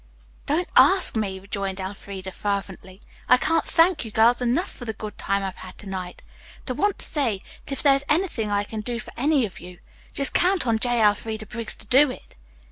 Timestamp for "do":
8.81-8.99, 11.85-12.09